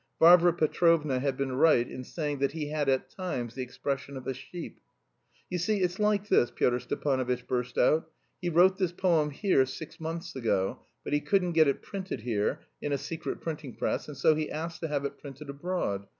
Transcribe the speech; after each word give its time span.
Varvara 0.19 0.51
Petrovna 0.51 1.19
had 1.19 1.37
been 1.37 1.51
right 1.51 1.87
in 1.87 2.03
saying 2.03 2.39
that 2.39 2.53
he 2.53 2.69
had 2.69 2.89
at 2.89 3.07
times 3.07 3.53
the 3.53 3.61
expression 3.61 4.17
of 4.17 4.25
a 4.25 4.33
sheep. 4.33 4.79
"You 5.47 5.59
see, 5.59 5.81
it's 5.83 5.99
like 5.99 6.27
this," 6.27 6.49
Pyotr 6.49 6.79
Stepanovitch 6.79 7.45
burst 7.45 7.77
out. 7.77 8.09
"He 8.41 8.49
wrote 8.49 8.79
this 8.79 8.91
poem 8.93 9.29
here 9.29 9.63
six 9.67 9.99
months 9.99 10.35
ago, 10.35 10.79
but 11.03 11.13
he 11.13 11.19
couldn't 11.21 11.51
get 11.51 11.67
it 11.67 11.83
printed 11.83 12.21
here, 12.21 12.61
in 12.81 12.91
a 12.91 12.97
secret 12.97 13.41
printing 13.41 13.75
press, 13.75 14.07
and 14.07 14.17
so 14.17 14.33
he 14.33 14.49
asks 14.49 14.79
to 14.79 14.87
have 14.87 15.05
it 15.05 15.19
printed 15.19 15.51
abroad.... 15.51 16.07